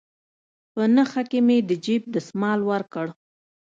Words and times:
په 0.73 0.81
نخښه 0.95 1.23
كښې 1.29 1.39
مې 1.47 1.57
د 1.69 1.71
جيب 1.85 2.01
دسمال 2.13 2.59
وركړ. 2.69 3.07